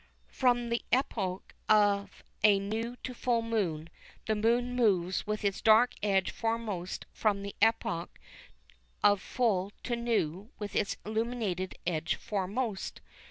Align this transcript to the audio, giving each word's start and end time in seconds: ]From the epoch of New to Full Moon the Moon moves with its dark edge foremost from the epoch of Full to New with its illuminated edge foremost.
]From 0.41 0.69
the 0.69 0.81
epoch 0.91 1.53
of 1.69 2.23
New 2.43 2.95
to 3.03 3.13
Full 3.13 3.43
Moon 3.43 3.87
the 4.25 4.33
Moon 4.33 4.75
moves 4.75 5.27
with 5.27 5.45
its 5.45 5.61
dark 5.61 5.93
edge 6.01 6.31
foremost 6.31 7.05
from 7.13 7.43
the 7.43 7.55
epoch 7.61 8.17
of 9.03 9.21
Full 9.21 9.71
to 9.83 9.95
New 9.95 10.49
with 10.57 10.75
its 10.75 10.97
illuminated 11.05 11.75
edge 11.85 12.15
foremost. 12.15 12.99